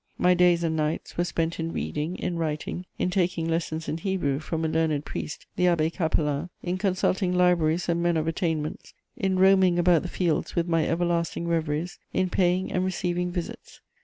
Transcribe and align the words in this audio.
My 0.17 0.33
days 0.33 0.63
and 0.63 0.75
nights 0.75 1.15
were 1.15 1.23
spent 1.25 1.59
in 1.59 1.73
reading, 1.73 2.15
in 2.15 2.35
writing, 2.35 2.87
in 2.97 3.11
taking 3.11 3.47
lessons 3.47 3.87
in 3.87 3.97
Hebrew 3.99 4.39
from 4.39 4.65
a 4.65 4.67
learned 4.67 5.05
priest, 5.05 5.45
the 5.57 5.65
Abbé 5.65 5.93
Capelan, 5.93 6.49
in 6.63 6.79
consulting 6.79 7.35
libraries 7.35 7.87
and 7.87 8.01
men 8.01 8.17
of 8.17 8.27
attainments, 8.27 8.95
in 9.15 9.37
roaming 9.37 9.77
about 9.77 10.01
the 10.01 10.07
fields 10.07 10.55
with 10.55 10.67
my 10.67 10.87
everlasting 10.87 11.47
reveries, 11.47 11.99
in 12.13 12.31
paying 12.31 12.71
and 12.71 12.83
receiving 12.83 13.29
visits. 13.31 13.79